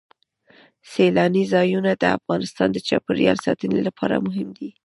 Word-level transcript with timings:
سیلاني 0.91 1.43
ځایونه 1.53 1.91
د 1.95 2.03
افغانستان 2.17 2.67
د 2.71 2.77
چاپیریال 2.87 3.37
ساتنې 3.45 3.79
لپاره 3.87 4.23
مهم 4.27 4.47
دي. 4.57 4.69